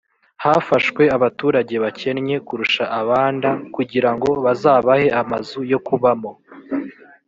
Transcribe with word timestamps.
hafashwe 0.43 1.03
abaturage 1.15 1.75
bakennye 1.83 2.35
kurusha 2.47 2.83
abanda 3.01 3.49
kugirango 3.75 4.29
bazabahe 4.45 5.07
amazu 5.21 5.59
yo 5.71 5.79
kubamo 5.87 6.31